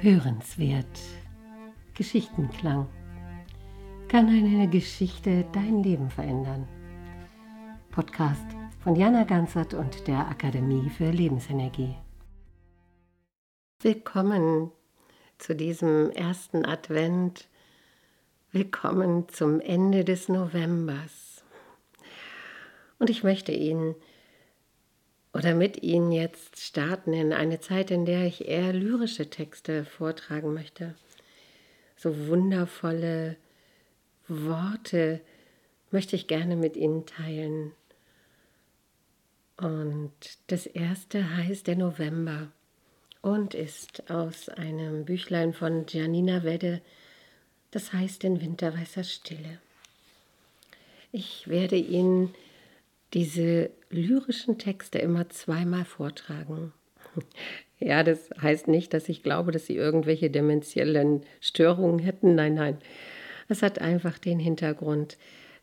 [0.00, 1.00] Hörenswert.
[1.94, 2.88] Geschichtenklang.
[4.06, 6.68] Kann eine Geschichte dein Leben verändern?
[7.90, 8.46] Podcast
[8.78, 11.96] von Jana Ganzert und der Akademie für Lebensenergie.
[13.80, 14.70] Willkommen
[15.38, 17.48] zu diesem ersten Advent.
[18.52, 21.42] Willkommen zum Ende des Novembers.
[23.00, 23.96] Und ich möchte Ihnen
[25.38, 30.52] oder mit Ihnen jetzt starten in eine Zeit, in der ich eher lyrische Texte vortragen
[30.52, 30.96] möchte.
[31.96, 33.36] So wundervolle
[34.26, 35.20] Worte
[35.92, 37.70] möchte ich gerne mit Ihnen teilen.
[39.56, 40.12] Und
[40.48, 42.48] das erste heißt der November
[43.22, 46.82] und ist aus einem Büchlein von Janina Wedde,
[47.70, 49.60] das heißt in winterweißer Stille.
[51.12, 52.34] Ich werde Ihnen
[53.14, 56.72] diese lyrischen Texte immer zweimal vortragen.
[57.80, 62.34] Ja, das heißt nicht, dass ich glaube, dass sie irgendwelche dementiellen Störungen hätten.
[62.34, 62.78] Nein, nein.
[63.48, 65.16] Es hat einfach den Hintergrund,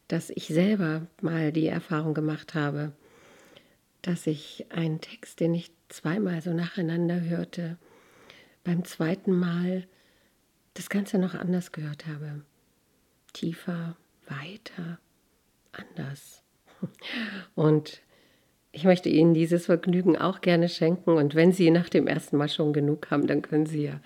[0.08, 2.94] dass ich selber mal die Erfahrung gemacht habe,
[4.02, 7.78] dass ich einen Text, den ich zweimal so nacheinander hörte,
[8.64, 9.86] beim zweiten Mal
[10.74, 12.44] das Ganze noch anders gehört habe.
[13.34, 15.00] Tiefer, weiter,
[15.74, 16.45] anders.
[17.56, 18.02] Und
[18.72, 21.12] ich möchte Ihnen dieses Vergnügen auch gerne schenken.
[21.12, 24.02] Und wenn Sie nach dem ersten Mal schon genug haben, dann können Sie ja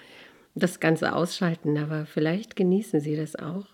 [0.54, 1.78] das Ganze ausschalten.
[1.78, 3.66] Aber vielleicht genießen Sie das auch,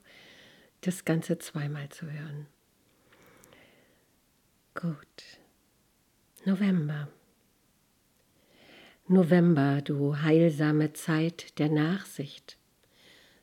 [0.81, 2.47] das Ganze zweimal zu hören.
[4.73, 5.39] Gut.
[6.45, 7.09] November.
[9.07, 12.57] November, du heilsame Zeit der Nachsicht.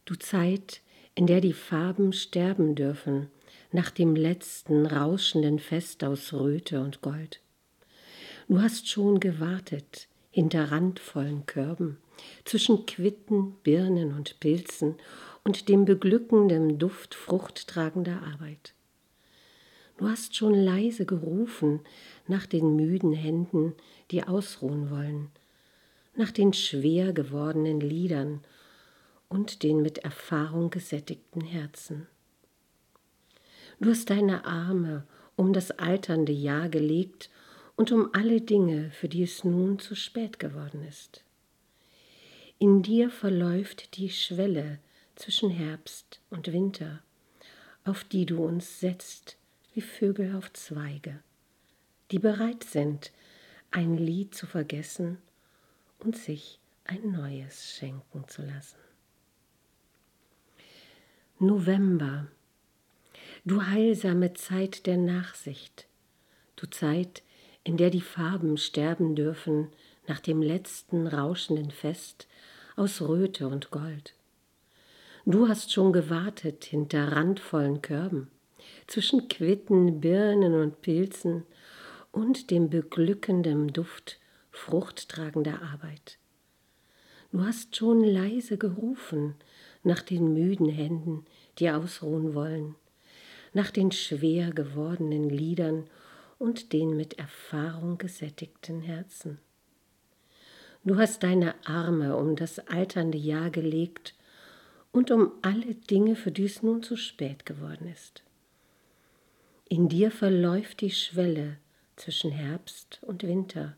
[0.06, 0.80] Du Zeit,
[1.14, 3.28] in der die Farben sterben dürfen
[3.72, 7.40] nach dem letzten rauschenden Fest aus Röte und Gold.
[8.48, 11.98] Du hast schon gewartet hinter randvollen Körben,
[12.44, 14.96] zwischen Quitten, Birnen und Pilzen
[15.44, 18.74] und dem beglückenden Duft fruchttragender Arbeit.
[19.98, 21.80] Du hast schon leise gerufen
[22.26, 23.74] nach den müden Händen,
[24.10, 25.30] die ausruhen wollen,
[26.14, 28.40] nach den schwer gewordenen Lidern
[29.28, 32.06] und den mit Erfahrung gesättigten Herzen.
[33.82, 35.04] Du hast deine Arme
[35.34, 37.30] um das alternde Jahr gelegt
[37.74, 41.24] und um alle Dinge, für die es nun zu spät geworden ist.
[42.60, 44.78] In dir verläuft die Schwelle
[45.16, 47.02] zwischen Herbst und Winter,
[47.84, 49.36] auf die du uns setzt
[49.74, 51.18] wie Vögel auf Zweige,
[52.12, 53.10] die bereit sind,
[53.72, 55.18] ein Lied zu vergessen
[55.98, 58.78] und sich ein neues schenken zu lassen.
[61.40, 62.28] November
[63.44, 65.86] du heilsame Zeit der Nachsicht,
[66.56, 67.22] du Zeit,
[67.64, 69.68] in der die Farben sterben dürfen
[70.06, 72.28] nach dem letzten rauschenden Fest
[72.76, 74.14] aus Röte und Gold.
[75.24, 78.30] Du hast schon gewartet hinter randvollen Körben,
[78.86, 81.44] zwischen Quitten, Birnen und Pilzen
[82.12, 84.20] und dem beglückenden Duft
[84.50, 86.18] fruchttragender Arbeit.
[87.32, 89.34] Du hast schon leise gerufen
[89.82, 91.24] nach den müden Händen,
[91.58, 92.74] die ausruhen wollen,
[93.52, 95.88] nach den schwer gewordenen Liedern
[96.38, 99.38] und den mit Erfahrung gesättigten Herzen.
[100.84, 104.14] Du hast deine Arme um das alternde Jahr gelegt
[104.90, 108.22] und um alle Dinge, für die es nun zu spät geworden ist.
[109.68, 111.58] In dir verläuft die Schwelle
[111.96, 113.76] zwischen Herbst und Winter,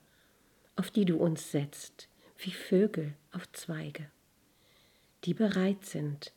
[0.77, 2.09] auf die du uns setzt,
[2.39, 4.11] wie Vögel auf Zweige,
[5.25, 6.33] die bereit sind,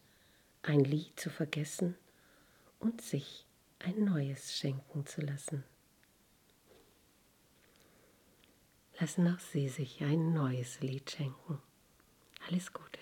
[0.61, 1.95] ein Lied zu vergessen
[2.79, 3.45] und sich
[3.79, 5.63] ein neues schenken zu lassen.
[8.99, 11.61] Lassen auch Sie sich ein neues Lied schenken.
[12.47, 12.96] Alles Gute.